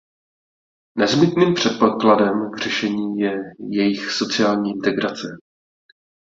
Nezbytným 0.97 1.53
předpokladem 1.53 2.51
k 2.51 2.57
řešení 2.57 3.19
je 3.19 3.39
jejich 3.59 4.11
sociální 4.11 4.71
integrace. 4.75 5.27